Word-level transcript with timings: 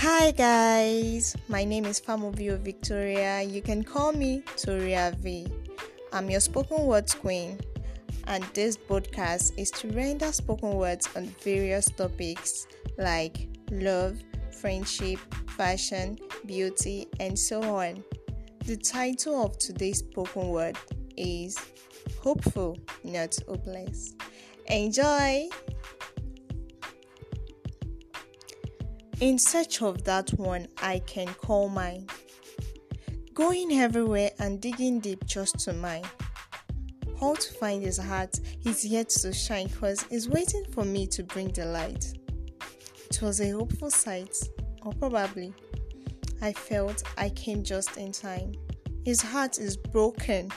Hi 0.00 0.30
guys, 0.30 1.36
my 1.46 1.62
name 1.62 1.84
is 1.84 2.00
Famobio 2.00 2.58
Victoria. 2.58 3.42
You 3.42 3.60
can 3.60 3.84
call 3.84 4.14
me 4.14 4.42
Toria 4.56 5.14
V. 5.20 5.46
I'm 6.10 6.30
your 6.30 6.40
spoken 6.40 6.86
words 6.86 7.12
queen, 7.12 7.60
and 8.26 8.42
this 8.54 8.78
podcast 8.78 9.52
is 9.58 9.70
to 9.72 9.88
render 9.88 10.32
spoken 10.32 10.72
words 10.72 11.06
on 11.16 11.26
various 11.44 11.84
topics 11.84 12.66
like 12.96 13.50
love, 13.70 14.16
friendship, 14.58 15.18
fashion, 15.50 16.18
beauty, 16.46 17.06
and 17.20 17.38
so 17.38 17.62
on. 17.62 18.02
The 18.64 18.78
title 18.78 19.44
of 19.44 19.58
today's 19.58 19.98
spoken 19.98 20.48
word 20.48 20.78
is 21.18 21.58
Hopeful, 22.22 22.78
Not 23.04 23.36
Hopeless. 23.46 24.14
Enjoy! 24.64 25.50
In 29.20 29.38
search 29.38 29.82
of 29.82 30.02
that 30.04 30.30
one 30.30 30.66
I 30.78 31.00
can 31.00 31.26
call 31.34 31.68
mine. 31.68 32.06
Going 33.34 33.70
everywhere 33.70 34.30
and 34.38 34.62
digging 34.62 34.98
deep 34.98 35.26
just 35.26 35.58
to 35.60 35.74
mine. 35.74 36.04
How 37.20 37.34
to 37.34 37.52
find 37.54 37.82
his 37.82 37.98
heart 37.98 38.40
is 38.64 38.82
yet 38.82 39.10
to 39.10 39.30
shine 39.34 39.68
cause 39.68 40.02
he's 40.04 40.26
waiting 40.26 40.64
for 40.72 40.86
me 40.86 41.06
to 41.08 41.22
bring 41.22 41.48
the 41.48 41.66
light. 41.66 42.14
It 43.10 43.20
was 43.20 43.42
a 43.42 43.50
hopeful 43.50 43.90
sight, 43.90 44.34
or 44.86 44.94
probably 44.94 45.52
I 46.40 46.54
felt 46.54 47.02
I 47.18 47.28
came 47.28 47.62
just 47.62 47.98
in 47.98 48.12
time. 48.12 48.54
His 49.04 49.20
heart 49.20 49.58
is 49.58 49.76
broken 49.76 50.50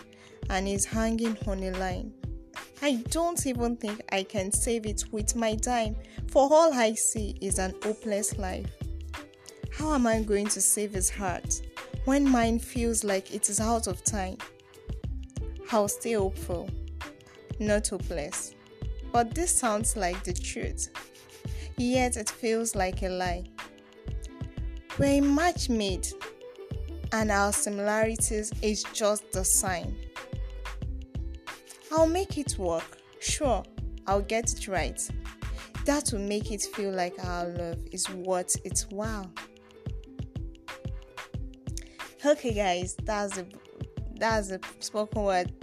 and 0.49 0.69
is 0.69 0.85
hanging 0.85 1.37
on 1.47 1.63
a 1.63 1.71
line. 1.71 2.13
I 2.83 2.95
don't 3.11 3.45
even 3.45 3.77
think 3.77 4.01
I 4.11 4.23
can 4.23 4.51
save 4.51 4.85
it 4.85 5.05
with 5.09 5.37
my 5.37 5.55
time, 5.55 5.95
for 6.27 6.49
all 6.51 6.73
I 6.73 6.95
see 6.95 7.37
is 7.39 7.57
an 7.57 7.73
hopeless 7.81 8.37
life. 8.37 8.69
How 9.71 9.93
am 9.93 10.05
I 10.05 10.21
going 10.21 10.47
to 10.47 10.59
save 10.59 10.91
his 10.91 11.09
heart 11.09 11.61
when 12.03 12.29
mine 12.29 12.59
feels 12.59 13.05
like 13.05 13.33
it 13.33 13.49
is 13.49 13.61
out 13.61 13.87
of 13.87 14.03
time? 14.03 14.35
I'll 15.71 15.87
stay 15.87 16.11
hopeful, 16.15 16.69
not 17.57 17.87
hopeless. 17.87 18.53
But 19.13 19.33
this 19.33 19.55
sounds 19.55 19.95
like 19.95 20.21
the 20.25 20.33
truth, 20.33 20.89
yet 21.77 22.17
it 22.17 22.29
feels 22.29 22.75
like 22.75 23.01
a 23.01 23.07
lie. 23.07 23.45
We're 24.99 25.19
a 25.19 25.21
match 25.21 25.69
made, 25.69 26.09
and 27.13 27.31
our 27.31 27.53
similarities 27.53 28.51
is 28.61 28.83
just 28.91 29.31
the 29.31 29.45
sign. 29.45 29.95
I'll 31.95 32.07
make 32.07 32.39
it 32.39 32.57
work. 32.57 32.97
Sure, 33.19 33.63
I'll 34.07 34.23
get 34.23 34.51
it 34.51 34.67
right. 34.67 34.99
That 35.85 36.09
will 36.11 36.21
make 36.21 36.51
it 36.51 36.63
feel 36.63 36.91
like 36.91 37.13
our 37.23 37.47
love 37.49 37.77
is 37.91 38.09
worth 38.09 38.55
its 38.65 38.89
while. 38.89 39.31
Okay, 42.25 42.51
guys, 42.55 42.95
that's 43.03 43.35
the 43.35 43.45
that's 44.15 44.47
the 44.47 44.59
spoken 44.79 45.21
word. 45.21 45.53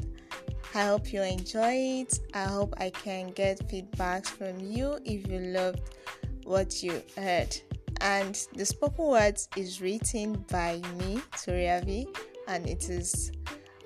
I 0.72 0.84
hope 0.84 1.12
you 1.12 1.20
enjoy 1.20 2.02
it. 2.02 2.20
I 2.32 2.44
hope 2.44 2.74
I 2.78 2.90
can 2.90 3.32
get 3.32 3.66
feedbacks 3.68 4.28
from 4.28 4.60
you 4.60 5.00
if 5.04 5.26
you 5.26 5.40
loved 5.40 5.96
what 6.44 6.80
you 6.80 7.02
heard. 7.16 7.56
And 8.00 8.38
the 8.54 8.64
spoken 8.64 9.06
words 9.06 9.48
is 9.56 9.80
written 9.80 10.44
by 10.48 10.80
me, 10.96 11.22
Toria 11.44 11.82
V, 11.84 12.06
and 12.46 12.68
it 12.68 12.88
is 12.88 13.32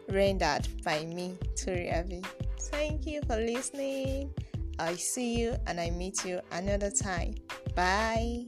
rendered 0.08 0.68
by 0.84 1.04
me, 1.04 1.36
Toria 1.56 2.04
V. 2.06 2.22
Thank 2.70 3.06
you 3.06 3.20
for 3.26 3.36
listening. 3.36 4.32
I 4.78 4.94
see 4.94 5.38
you 5.38 5.56
and 5.66 5.80
I 5.80 5.90
meet 5.90 6.24
you 6.24 6.40
another 6.52 6.90
time. 6.90 7.34
Bye. 7.74 8.46